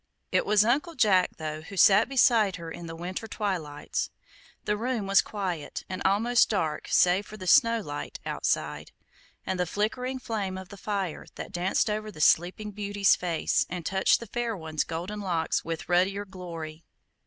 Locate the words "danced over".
11.51-12.09